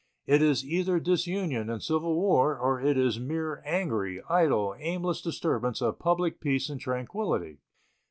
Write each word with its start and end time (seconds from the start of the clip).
It 0.25 0.41
is 0.41 0.65
either 0.65 0.99
disunion 0.99 1.69
and 1.69 1.79
civil 1.83 2.15
war 2.15 2.57
or 2.57 2.81
it 2.81 2.97
is 2.97 3.19
mere 3.19 3.61
angry, 3.63 4.19
idle, 4.27 4.75
aimless 4.79 5.21
disturbance 5.21 5.79
of 5.79 5.99
public 5.99 6.39
peace 6.41 6.71
and 6.71 6.81
tranquillity. 6.81 7.59